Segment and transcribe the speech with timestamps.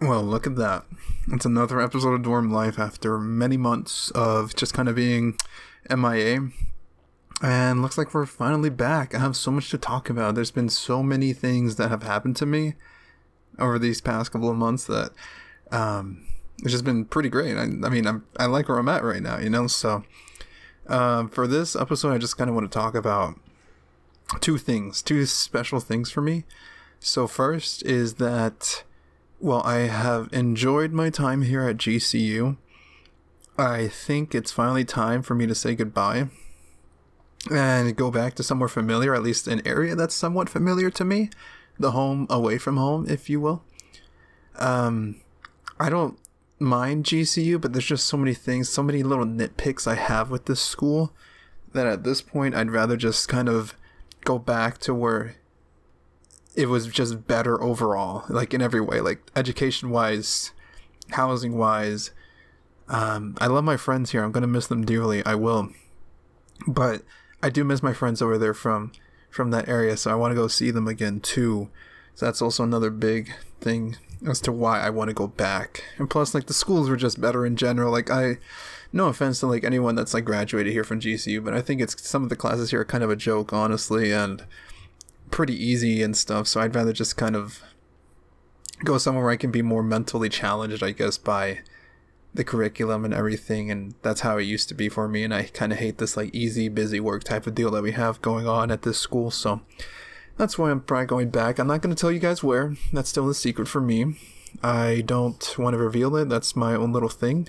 [0.00, 0.84] Well, look at that.
[1.32, 5.36] It's another episode of Dorm Life after many months of just kind of being
[5.90, 6.50] MIA.
[7.42, 9.12] And looks like we're finally back.
[9.12, 10.36] I have so much to talk about.
[10.36, 12.74] There's been so many things that have happened to me
[13.58, 15.10] over these past couple of months that
[15.72, 16.24] um,
[16.62, 17.56] it's just been pretty great.
[17.56, 19.66] I, I mean, I'm, I like where I'm at right now, you know?
[19.66, 20.04] So
[20.86, 23.34] uh, for this episode, I just kind of want to talk about
[24.40, 26.44] two things, two special things for me.
[27.00, 28.82] So, first is that
[29.40, 32.56] well, I have enjoyed my time here at GCU.
[33.56, 36.28] I think it's finally time for me to say goodbye
[37.50, 41.30] and go back to somewhere familiar, at least an area that's somewhat familiar to me,
[41.78, 43.62] the home away from home, if you will.
[44.56, 45.20] Um,
[45.78, 46.18] I don't
[46.58, 50.46] mind GCU, but there's just so many things, so many little nitpicks I have with
[50.46, 51.12] this school
[51.72, 53.76] that at this point I'd rather just kind of
[54.24, 55.36] go back to where
[56.58, 60.50] it was just better overall, like in every way, like education wise,
[61.10, 62.10] housing wise.
[62.88, 64.24] Um, I love my friends here.
[64.24, 65.24] I'm gonna miss them dearly.
[65.24, 65.70] I will,
[66.66, 67.02] but
[67.44, 68.90] I do miss my friends over there from
[69.30, 69.96] from that area.
[69.96, 71.70] So I want to go see them again too.
[72.16, 75.84] So that's also another big thing as to why I want to go back.
[75.96, 77.92] And plus, like the schools were just better in general.
[77.92, 78.38] Like I,
[78.92, 82.04] no offense to like anyone that's like graduated here from GCU, but I think it's
[82.04, 84.44] some of the classes here are kind of a joke, honestly, and
[85.30, 86.48] pretty easy and stuff.
[86.48, 87.62] So I'd rather just kind of
[88.84, 91.60] go somewhere where I can be more mentally challenged, I guess, by
[92.34, 93.70] the curriculum and everything.
[93.70, 95.24] And that's how it used to be for me.
[95.24, 97.92] And I kind of hate this like easy, busy work type of deal that we
[97.92, 99.30] have going on at this school.
[99.30, 99.60] So
[100.36, 101.58] that's why I'm probably going back.
[101.58, 102.74] I'm not going to tell you guys where.
[102.92, 104.16] That's still a secret for me.
[104.62, 106.28] I don't want to reveal it.
[106.28, 107.48] That's my own little thing.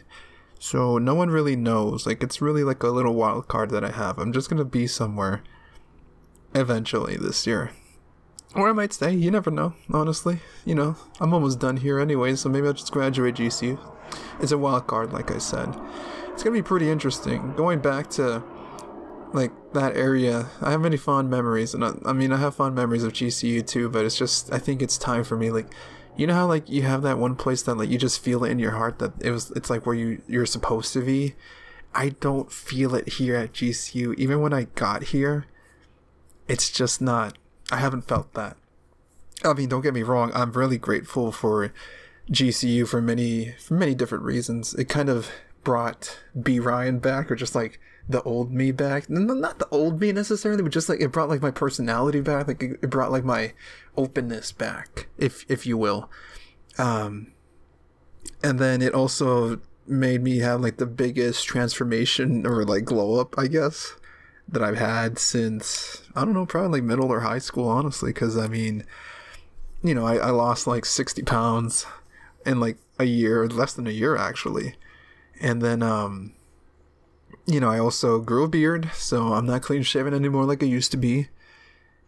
[0.60, 2.06] So no one really knows.
[2.06, 4.18] Like it's really like a little wild card that I have.
[4.18, 5.44] I'm just going to be somewhere
[6.54, 7.72] eventually this year.
[8.56, 10.40] Or I might stay, you never know, honestly.
[10.66, 13.80] You know, I'm almost done here anyway, so maybe I'll just graduate GCU.
[14.40, 15.76] It's a wild card, like I said.
[16.30, 17.54] It's gonna be pretty interesting.
[17.56, 18.44] Going back to
[19.34, 22.76] like that area, I have many fond memories, and I, I mean, I have fond
[22.76, 23.90] memories of GCU too.
[23.90, 25.52] But it's just, I think it's time for me.
[25.52, 25.68] Like,
[26.16, 28.52] you know how like you have that one place that like you just feel it
[28.52, 31.36] in your heart that it was, it's like where you you're supposed to be.
[31.94, 34.16] I don't feel it here at GCU.
[34.18, 35.46] Even when I got here,
[36.50, 37.38] it's just not
[37.72, 38.58] I haven't felt that.
[39.46, 41.72] I mean, don't get me wrong, I'm really grateful for
[42.30, 44.74] GCU for many for many different reasons.
[44.74, 45.32] It kind of
[45.64, 49.10] brought Brian back or just like the old me back.
[49.10, 52.48] Not the old me necessarily, but just like it brought like my personality back.
[52.48, 53.54] Like it brought like my
[53.96, 56.10] openness back, if if you will.
[56.78, 57.32] Um
[58.44, 63.36] and then it also made me have like the biggest transformation or like glow up,
[63.38, 63.94] I guess
[64.52, 68.12] that I've had since I don't know, probably middle or high school, honestly.
[68.12, 68.86] Because I mean,
[69.84, 71.86] you know, I, I lost like sixty pounds
[72.46, 74.76] in like a year, less than a year actually,
[75.40, 76.34] and then um,
[77.46, 80.68] you know, I also grew a beard, so I'm not clean shaven anymore like I
[80.68, 81.30] used to be.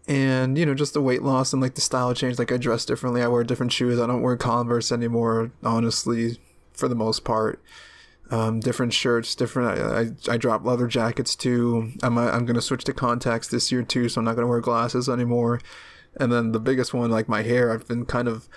[0.07, 2.39] And you know, just the weight loss and like the style change.
[2.39, 3.21] Like I dress differently.
[3.21, 3.99] I wear different shoes.
[3.99, 5.51] I don't wear Converse anymore.
[5.63, 6.39] Honestly,
[6.73, 7.61] for the most part
[8.31, 9.79] um, different shirts, different.
[9.79, 11.91] I, I, I drop leather jackets too.
[12.01, 15.09] I'm I'm gonna switch to contacts this year too, so I'm not gonna wear glasses
[15.09, 15.59] anymore.
[16.15, 18.47] And then the biggest one, like my hair, I've been kind of,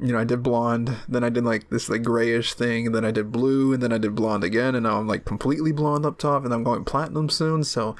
[0.00, 3.10] you know, I did blonde, then I did like this like grayish thing, then I
[3.10, 6.18] did blue, and then I did blonde again, and now I'm like completely blonde up
[6.18, 7.64] top, and I'm going platinum soon.
[7.64, 7.96] So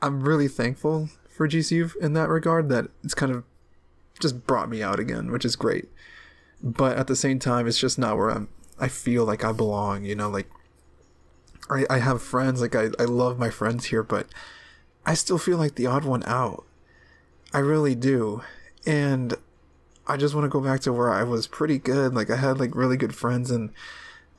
[0.00, 2.70] I'm really thankful for GCU in that regard.
[2.70, 3.44] That it's kind of
[4.18, 5.88] just brought me out again, which is great.
[6.62, 8.48] But at the same time, it's just not where I'm
[8.80, 10.48] I feel like I belong, you know, like
[11.70, 14.26] I, I have friends, like I, I love my friends here, but
[15.04, 16.64] I still feel like the odd one out.
[17.52, 18.42] I really do.
[18.86, 19.34] And
[20.06, 22.14] I just want to go back to where I was pretty good.
[22.14, 23.70] Like I had like really good friends and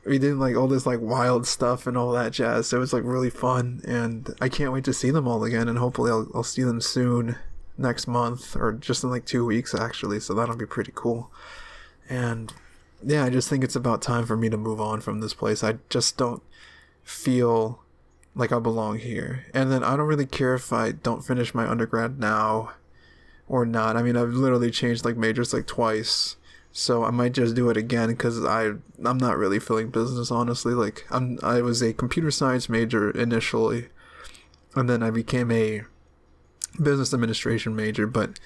[0.06, 2.68] we did like all this like wild stuff and all that jazz.
[2.68, 5.68] So it was like really fun and I can't wait to see them all again
[5.68, 7.36] and hopefully I'll, I'll see them soon
[7.78, 10.20] next month or just in like two weeks actually.
[10.20, 11.32] So that'll be pretty cool.
[12.10, 12.54] And
[13.04, 15.64] yeah, I just think it's about time for me to move on from this place.
[15.64, 16.42] I just don't
[17.04, 17.82] feel
[18.36, 19.46] like I belong here.
[19.54, 22.74] And then I don't really care if I don't finish my undergrad now
[23.48, 23.98] or not.
[23.98, 26.36] I mean, I've literally changed like majors like twice.
[26.72, 28.74] So I might just do it again cuz I
[29.04, 30.74] I'm not really feeling business honestly.
[30.74, 33.90] Like I'm I was a computer science major initially
[34.76, 35.84] and then I became a
[36.82, 38.40] business administration major, but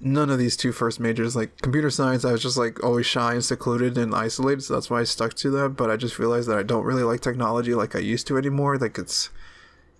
[0.00, 3.34] none of these two first majors like computer science i was just like always shy
[3.34, 6.48] and secluded and isolated so that's why i stuck to that but i just realized
[6.48, 9.28] that i don't really like technology like i used to anymore like it's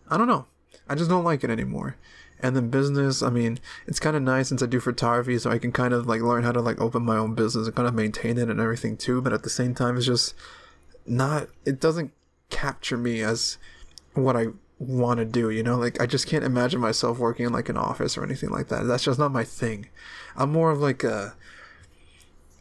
[0.08, 0.46] i don't know
[0.88, 1.96] i just don't like it anymore
[2.42, 5.58] And then business, I mean, it's kind of nice since I do photography, so I
[5.58, 7.94] can kind of like learn how to like open my own business and kind of
[7.94, 9.20] maintain it and everything too.
[9.20, 10.34] But at the same time, it's just
[11.06, 12.12] not, it doesn't
[12.48, 13.58] capture me as
[14.14, 14.46] what I
[14.80, 15.76] want to do, you know?
[15.76, 18.84] Like, I just can't imagine myself working in like an office or anything like that.
[18.84, 19.88] That's just not my thing.
[20.36, 21.34] I'm more of like a,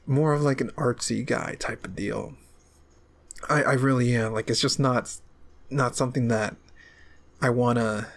[0.06, 2.36] more of like an artsy guy type of deal.
[3.50, 4.34] I, I really am.
[4.34, 5.16] Like, it's just not,
[5.72, 6.56] not something that
[7.42, 8.08] I wanna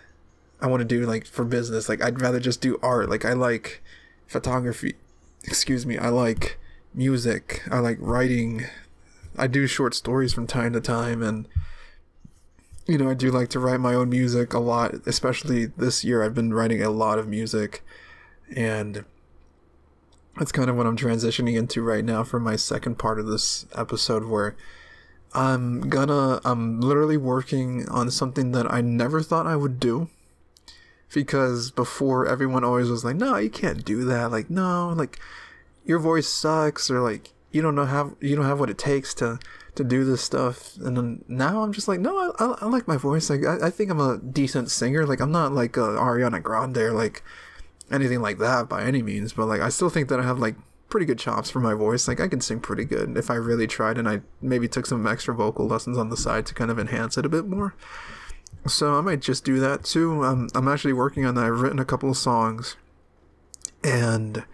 [0.63, 1.89] I want to do like for business.
[1.89, 3.11] Like I'd rather just do art.
[3.11, 3.83] Like I like
[4.27, 4.95] photography.
[5.45, 5.99] Excuse me.
[5.99, 6.59] I like
[6.95, 7.63] music.
[7.71, 8.67] I like writing.
[9.37, 11.49] I do short stories from time to time and
[12.87, 16.23] you know, I do like to write my own music a lot, especially this year
[16.23, 17.84] I've been writing a lot of music
[18.55, 19.05] and
[20.37, 23.67] that's kind of what I'm transitioning into right now for my second part of this
[23.75, 24.56] episode where
[25.34, 30.08] I'm gonna I'm literally working on something that I never thought I would do.
[31.12, 34.31] Because before everyone always was like, No, you can't do that.
[34.31, 35.19] Like, no, like
[35.84, 39.12] your voice sucks or like you don't know how you don't have what it takes
[39.14, 39.38] to
[39.75, 42.97] to do this stuff and now i'm just like no i, I, I like my
[42.97, 46.43] voice like I, I think i'm a decent singer like i'm not like a ariana
[46.43, 47.23] grande or like
[47.91, 50.57] anything like that by any means but like i still think that i have like
[50.93, 52.07] pretty good chops for my voice.
[52.07, 55.07] Like I can sing pretty good if I really tried and I maybe took some
[55.07, 57.75] extra vocal lessons on the side to kind of enhance it a bit more.
[58.67, 60.23] So I might just do that too.
[60.23, 61.47] Um, I'm actually working on that.
[61.47, 62.77] I've written a couple of songs,
[63.83, 64.45] and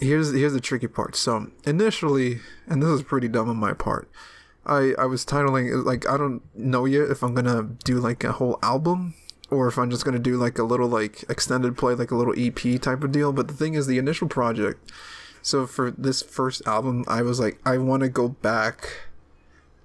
[0.00, 1.16] here's here's the tricky part.
[1.16, 4.10] So initially, and this is pretty dumb on my part,
[4.66, 8.32] I I was titling like I don't know yet if I'm gonna do like a
[8.32, 9.14] whole album
[9.50, 12.34] or if I'm just gonna do like a little like extended play, like a little
[12.36, 13.32] EP type of deal.
[13.32, 14.90] But the thing is, the initial project
[15.44, 19.08] so for this first album, I was like, I want to go back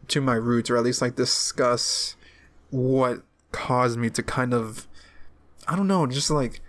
[0.07, 2.15] to my roots, or at least like discuss
[2.69, 4.87] what caused me to kind of,
[5.67, 6.61] I don't know, just like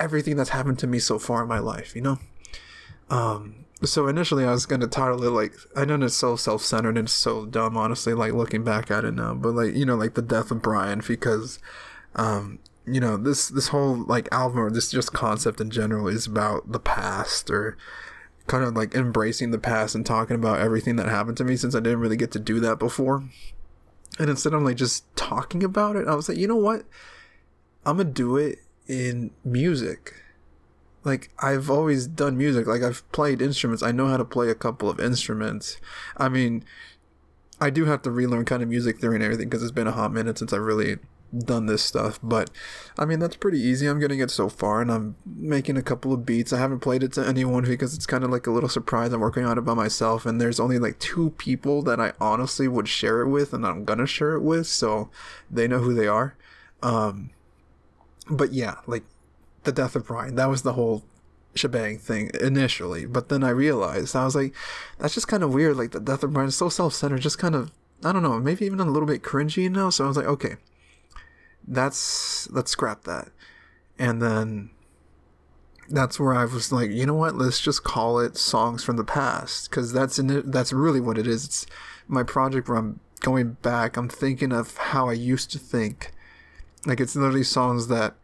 [0.00, 2.18] everything that's happened to me so far in my life, you know?
[3.10, 6.96] Um, so initially I was gonna title it like I know it's so self centered
[6.96, 10.14] and so dumb, honestly, like looking back at it now, but like, you know, like
[10.14, 11.58] the death of Brian because
[12.16, 16.26] um you know, this this whole like album or this just concept in general is
[16.26, 17.76] about the past or
[18.46, 21.74] kind of like embracing the past and talking about everything that happened to me since
[21.74, 23.24] I didn't really get to do that before.
[24.18, 26.84] And instead of like just talking about it, I was like, you know what?
[27.86, 30.23] I'm gonna do it in music.
[31.04, 32.66] Like I've always done music.
[32.66, 33.82] Like I've played instruments.
[33.82, 35.78] I know how to play a couple of instruments.
[36.16, 36.64] I mean,
[37.60, 39.92] I do have to relearn kind of music theory and everything because it's been a
[39.92, 40.98] hot minute since I've really
[41.38, 42.50] done this stuff, but
[42.98, 43.86] I mean that's pretty easy.
[43.86, 46.52] I'm getting it so far, and I'm making a couple of beats.
[46.52, 49.12] I haven't played it to anyone because it's kind of like a little surprise.
[49.12, 52.68] I'm working on it by myself, and there's only like two people that I honestly
[52.68, 55.10] would share it with, and I'm gonna share it with, so
[55.50, 56.36] they know who they are.
[56.82, 57.30] Um,
[58.30, 59.04] but yeah, like
[59.64, 61.04] the death of Brian, that was the whole
[61.54, 64.54] shebang thing initially, but then I realized I was like,
[64.98, 65.76] that's just kind of weird.
[65.76, 67.72] Like the death of Brian is so self-centered, just kind of
[68.04, 69.88] I don't know, maybe even a little bit cringy, know.
[69.88, 70.56] So I was like, okay,
[71.66, 73.28] that's let's scrap that
[73.98, 74.70] and then
[75.88, 77.36] that's where I was like, you know what?
[77.36, 81.18] Let's just call it songs from the past because that's in it, that's really what
[81.18, 81.44] it is.
[81.44, 81.66] It's
[82.08, 83.96] my project where I'm going back.
[83.96, 86.12] I'm thinking of how I used to think.
[86.86, 88.14] Like it's literally songs that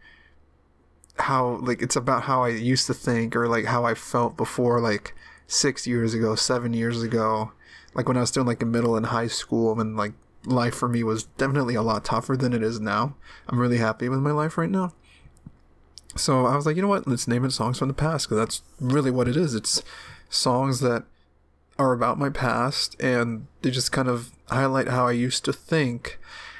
[1.20, 4.80] how like it's about how I used to think or like how I felt before
[4.80, 5.14] like
[5.46, 7.52] six years ago, seven years ago,
[7.94, 10.12] like when I was still like in middle and high school and like
[10.44, 13.16] life for me was definitely a lot tougher than it is now.
[13.48, 14.92] I'm really happy with my life right now.
[16.16, 17.06] So I was like, you know what?
[17.06, 19.54] Let's name it Songs from the Past because that's really what it is.
[19.54, 19.82] It's
[20.28, 21.04] songs that
[21.78, 26.18] are about my past and they just kind of highlight how I used to think.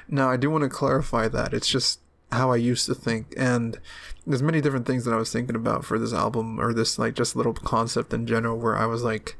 [0.09, 1.53] Now, I do want to clarify that.
[1.53, 2.01] It's just
[2.33, 3.35] how I used to think.
[3.37, 3.79] And
[4.27, 7.15] there's many different things that I was thinking about for this album or this, like,
[7.15, 9.37] just little concept in general where I was like,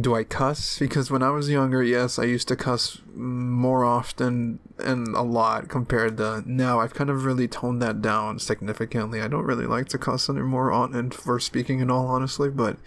[0.00, 0.78] do I cuss?
[0.78, 5.68] Because when I was younger, yes, I used to cuss more often and a lot
[5.68, 6.80] compared to now.
[6.80, 9.20] I've kind of really toned that down significantly.
[9.20, 12.78] I don't really like to cuss anymore on and for speaking in all honestly, but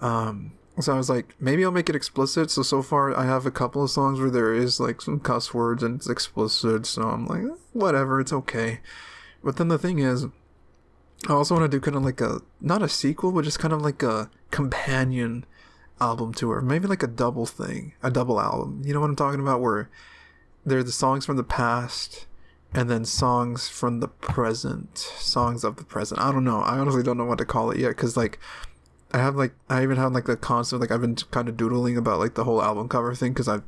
[0.00, 2.50] um so I was like, maybe I'll make it explicit.
[2.50, 5.52] So so far I have a couple of songs where there is like some cuss
[5.52, 8.80] words and it's explicit, so I'm like, whatever, it's okay.
[9.44, 10.26] But then the thing is
[11.28, 13.74] I also want to do kind of like a not a sequel, but just kind
[13.74, 15.44] of like a companion
[16.00, 18.82] album to her, maybe like a double thing, a double album.
[18.84, 19.60] You know what I'm talking about?
[19.60, 19.90] Where
[20.64, 22.26] they're the songs from the past
[22.74, 26.20] and then songs from the present, songs of the present.
[26.20, 26.60] I don't know.
[26.60, 28.38] I honestly don't know what to call it yet because like
[29.12, 31.96] I have like I even have like the concept like I've been kind of doodling
[31.96, 33.60] about like the whole album cover thing because I,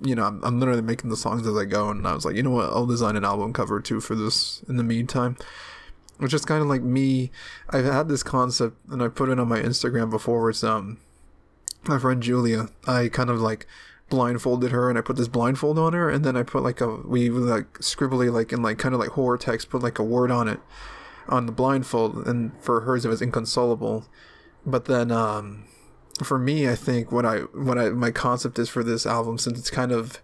[0.00, 2.36] you know, I'm, I'm literally making the songs as I go, and I was like,
[2.36, 5.36] you know what, I'll design an album cover too for this in the meantime.
[6.18, 7.32] Which is kind of like me.
[7.70, 10.50] I've had this concept, and I put it on my Instagram before.
[10.50, 10.98] It's um,
[11.84, 12.68] my friend Julia.
[12.86, 13.66] I kind of like
[14.08, 16.96] blindfolded her, and I put this blindfold on her, and then I put like a
[16.98, 20.30] we like scribbly like in like kind of like horror text, put like a word
[20.30, 20.60] on it
[21.28, 24.04] on the blindfold, and for hers it was inconsolable.
[24.64, 25.64] But then um,
[26.22, 29.58] for me, I think what I what I my concept is for this album, since
[29.58, 30.20] it's kind of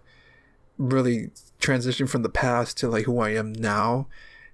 [0.77, 4.07] really transitioning from the past to like who I am now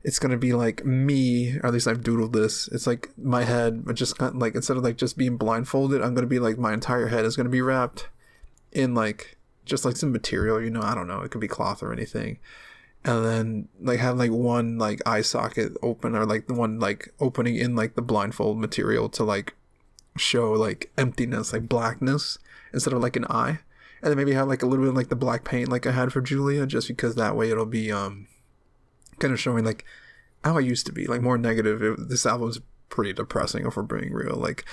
[0.06, 2.68] it's gonna be like me, or at least I've doodled this.
[2.68, 6.00] It's like my head, but just kind of like instead of like just being blindfolded,
[6.00, 8.08] I'm gonna be like my entire head is gonna be wrapped
[8.72, 10.84] in like just like some material, you know.
[10.84, 12.38] I don't know, it could be cloth or anything,
[13.04, 17.12] and then like have like one like eye socket open or like the one like
[17.20, 19.56] opening in like the blindfold material to like
[20.18, 22.38] show like emptiness, like blackness
[22.74, 23.60] instead of like an eye,
[24.02, 25.92] and then maybe have like a little bit of, like the black paint like I
[25.92, 28.28] had for Julia, just because that way it'll be um
[29.20, 29.86] kind of showing like
[30.44, 31.82] how I used to be, like more negative.
[31.82, 34.36] It, this album's pretty depressing if we're being real.
[34.36, 34.66] Like,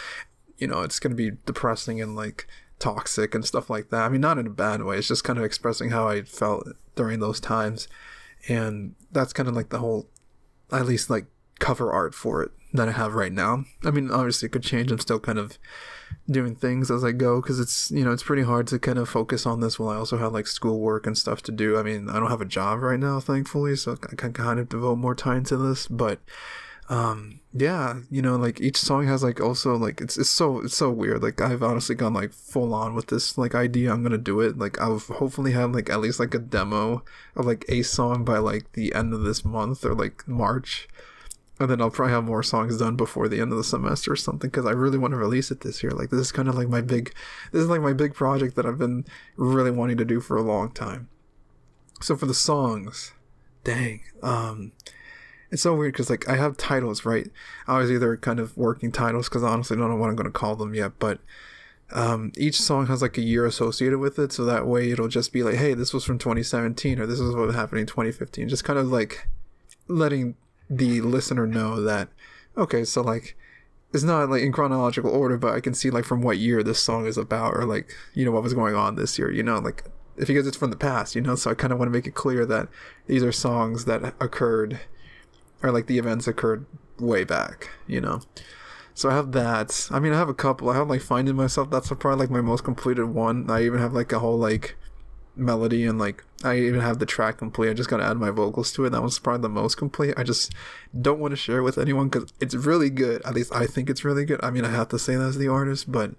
[0.59, 2.47] you know, it's gonna be depressing and like
[2.79, 4.03] toxic and stuff like that.
[4.03, 4.99] I mean, not in a bad way.
[4.99, 7.89] It's just kind of expressing how I felt during those times,
[8.49, 10.09] and that's kind of like the whole,
[10.71, 11.27] at least like
[11.63, 13.65] cover art for it that I have right now.
[13.85, 14.91] I mean, obviously it could change.
[14.91, 15.59] I'm still kind of
[16.29, 19.09] doing things as I go because it's you know it's pretty hard to kind of
[19.09, 21.79] focus on this while I also have like schoolwork and stuff to do.
[21.79, 24.69] I mean, I don't have a job right now, thankfully, so I can kind of
[24.69, 25.87] devote more time to this.
[25.87, 26.19] But
[26.89, 30.77] um yeah you know like each song has like also like it's it's so it's
[30.77, 34.19] so weird like i've honestly gone like full on with this like idea i'm gonna
[34.19, 37.03] do it like i'll hopefully have like at least like a demo
[37.37, 40.89] of like a song by like the end of this month or like march
[41.61, 44.17] and then I'll probably have more songs done before the end of the semester or
[44.17, 45.93] something because I really want to release it this year.
[45.93, 47.15] Like this is kind of like my big,
[47.53, 49.05] this is like my big project that I've been
[49.37, 51.09] really wanting to do for a long time.
[52.01, 53.13] So for the songs,
[53.65, 54.73] dang, um,
[55.51, 57.29] it's so weird because like I have titles right.
[57.69, 60.25] I was either kind of working titles because honestly I don't know what I'm going
[60.25, 61.21] to call them yet, but
[61.93, 65.33] um, each song has like a year associated with it, so that way it'll just
[65.33, 68.49] be like, hey, this was from 2017 or this is what happened in 2015.
[68.49, 69.29] Just kind of like
[69.89, 70.37] letting
[70.77, 72.09] the listener know that
[72.57, 73.37] okay, so like
[73.93, 76.83] it's not like in chronological order, but I can see like from what year this
[76.83, 79.31] song is about, or like you know what was going on this year.
[79.31, 79.85] You know, like
[80.17, 81.35] if because it's from the past, you know.
[81.35, 82.69] So I kind of want to make it clear that
[83.07, 84.81] these are songs that occurred,
[85.63, 86.67] or like the events occurred
[86.99, 87.71] way back.
[87.87, 88.21] You know.
[88.95, 89.89] So I have that.
[89.91, 90.71] I mean, I have a couple.
[90.71, 91.71] I have like finding myself.
[91.71, 93.51] That's probably like my most completed one.
[93.51, 94.77] I even have like a whole like
[95.37, 97.71] melody and like I even have the track complete.
[97.71, 98.91] I just gotta add my vocals to it.
[98.91, 100.15] That was probably the most complete.
[100.17, 100.53] I just
[101.01, 103.23] don't want to share it with anyone because it's really good.
[103.25, 104.41] At least I think it's really good.
[104.43, 106.13] I mean, I have to say that as the artist, but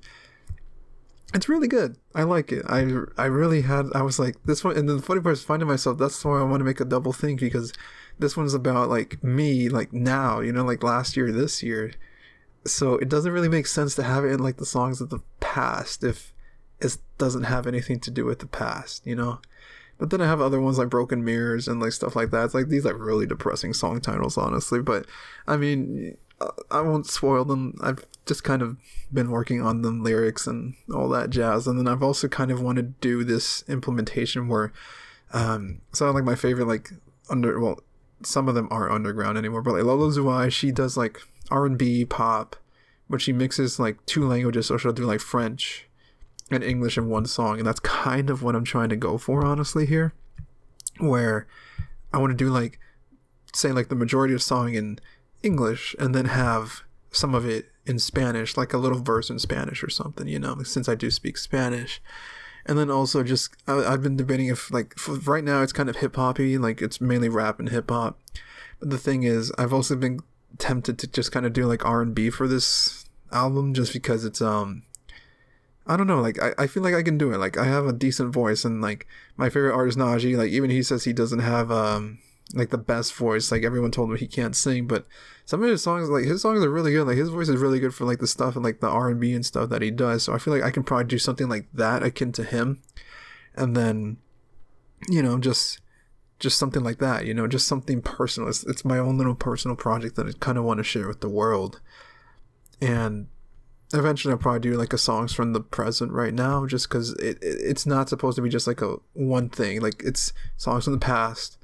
[1.34, 1.98] it's really good.
[2.14, 2.64] I like it.
[2.68, 2.82] I
[3.18, 3.88] I really had.
[3.96, 5.98] I was like this one, and then the funny part is finding myself.
[5.98, 7.74] That's why I want to make a double think because
[8.20, 10.40] this one's about like me, like now.
[10.40, 11.94] You know, like last year, this year.
[12.66, 15.20] So it doesn't really make sense to have it in like the songs of the
[15.42, 16.34] past if
[16.80, 19.40] it doesn't have anything to do with the past, you know.
[20.04, 22.44] But then I have other ones like Broken Mirrors and like stuff like that.
[22.44, 24.82] It's like these are really depressing song titles, honestly.
[24.82, 25.06] But
[25.48, 26.18] I mean,
[26.70, 27.76] I won't spoil them.
[27.82, 28.76] I've just kind of
[29.14, 31.68] been working on the lyrics and all that jazz.
[31.68, 34.74] And then I've also kind of wanted to do this implementation where,
[35.32, 36.90] um, so like my favorite like
[37.30, 37.80] under well,
[38.24, 41.78] some of them aren't underground anymore, but like Lolo Zouai, she does like R and
[41.78, 42.58] B pop,
[43.10, 45.88] but she mixes like two languages, so she'll do like French
[46.52, 49.46] and English in one song, and that's kind of what I'm trying to go for,
[49.46, 50.14] honestly, here.
[51.00, 51.48] Where
[52.12, 52.80] I want to do like,
[53.54, 55.00] say, like the majority of song in
[55.42, 59.84] English, and then have some of it in Spanish, like a little verse in Spanish
[59.84, 62.02] or something, you know, since I do speak Spanish.
[62.66, 64.96] And then also just, I, have been debating if, like,
[65.28, 68.18] right now it's kind of hip hoppy, like it's mainly rap and hip hop.
[68.80, 70.22] But the thing is, I've also been
[70.58, 74.24] tempted to just kind of do like R and B for this album, just because
[74.24, 74.84] it's um
[75.86, 77.38] I don't know, like I, I feel like I can do it.
[77.38, 80.82] Like I have a decent voice and like my favorite artist Naji, like even he
[80.84, 82.20] says he doesn't have um
[82.54, 83.52] like the best voice.
[83.52, 85.06] Like everyone told him he can't sing, but
[85.46, 87.08] some of his songs like his songs are really good.
[87.08, 89.20] Like his voice is really good for like the stuff and like the R and
[89.20, 90.24] B and stuff that he does.
[90.24, 92.82] So I feel like I can probably do something like that akin to him.
[93.56, 94.18] And then
[95.10, 95.80] you know, just
[96.40, 98.50] just something like that, you know, just something personal.
[98.50, 101.22] It's, it's my own little personal project that I kind of want to share with
[101.22, 101.80] the world.
[102.82, 103.28] And
[103.94, 107.38] eventually I'll probably do like a songs from the present right now, just because it,
[107.42, 109.82] it, it's not supposed to be just like a one thing.
[109.82, 111.58] Like it's songs from the past,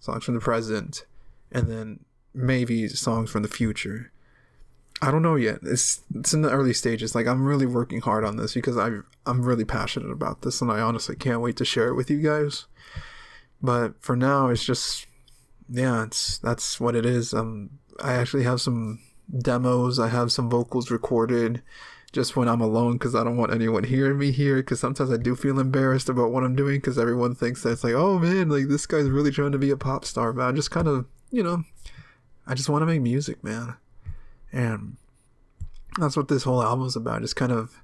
[0.00, 1.04] songs from the present,
[1.52, 4.12] and then maybe songs from the future.
[5.02, 5.58] I don't know yet.
[5.62, 7.14] It's it's in the early stages.
[7.14, 8.90] Like I'm really working hard on this because I
[9.26, 12.20] I'm really passionate about this, and I honestly can't wait to share it with you
[12.20, 12.66] guys.
[13.62, 15.06] But for now, it's just
[15.68, 17.34] yeah, it's that's what it is.
[17.34, 19.00] Um, I actually have some
[19.34, 19.98] demos.
[19.98, 21.62] I have some vocals recorded
[22.12, 24.56] just when I'm alone because I don't want anyone hearing me here.
[24.56, 27.84] Because sometimes I do feel embarrassed about what I'm doing because everyone thinks that it's
[27.84, 30.32] like, oh man, like this guy's really trying to be a pop star.
[30.32, 31.64] But I just kind of, you know,
[32.46, 33.76] I just want to make music, man.
[34.52, 34.96] And
[35.98, 37.22] that's what this whole album is about.
[37.22, 37.82] Just kind of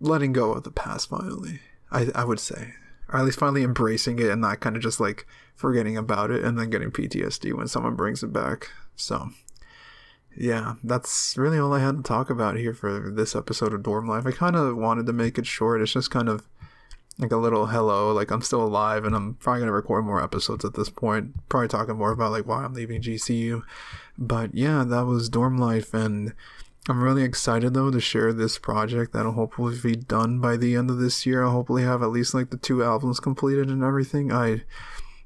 [0.00, 1.60] letting go of the past finally.
[1.90, 2.74] I, I would say.
[3.08, 6.44] Or at least finally embracing it and not kind of just like forgetting about it
[6.44, 8.70] and then getting PTSD when someone brings it back.
[8.96, 9.30] So
[10.40, 14.06] yeah, that's really all I had to talk about here for this episode of Dorm
[14.06, 14.24] Life.
[14.24, 15.82] I kind of wanted to make it short.
[15.82, 16.46] It's just kind of
[17.18, 20.22] like a little hello, like I'm still alive and I'm probably going to record more
[20.22, 21.48] episodes at this point.
[21.48, 23.62] Probably talking more about like why I'm leaving GCU.
[24.16, 26.32] But yeah, that was Dorm Life and
[26.88, 30.88] I'm really excited though to share this project that'll hopefully be done by the end
[30.88, 31.42] of this year.
[31.42, 34.30] I'll hopefully have at least like the two albums completed and everything.
[34.30, 34.62] I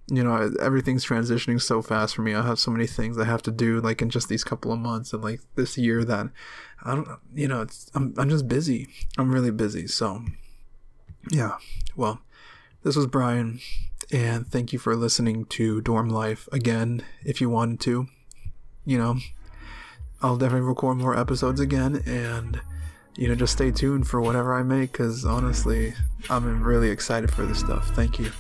[0.09, 2.35] you know everything's transitioning so fast for me.
[2.35, 4.79] I have so many things i have to do like in just these couple of
[4.79, 6.27] months and like this year that
[6.83, 8.89] i don't you know it's i'm, I'm just busy.
[9.17, 9.87] I'm really busy.
[9.87, 10.23] So
[11.31, 11.57] yeah.
[11.97, 12.21] Well
[12.83, 13.61] this was brian
[14.11, 18.07] and thank you for listening to dorm life again if you wanted to.
[18.85, 19.17] You know
[20.21, 22.61] i'll definitely record more episodes again and
[23.17, 25.95] you know just stay tuned for whatever i make because honestly
[26.31, 27.89] i'm really excited for this stuff.
[27.95, 28.31] Thank you